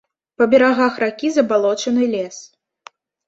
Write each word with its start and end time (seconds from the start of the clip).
Па 0.41 0.45
берагах 0.53 0.97
ракі 1.03 1.29
забалочаны 1.35 2.09
лес. 2.17 2.37